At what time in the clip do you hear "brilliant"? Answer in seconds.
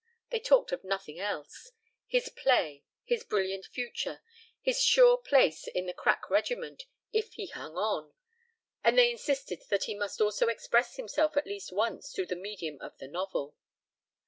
3.23-3.67